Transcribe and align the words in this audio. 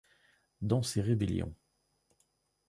Dans 0.63 0.81
ces 0.81 0.99
rébellions. 0.99 1.53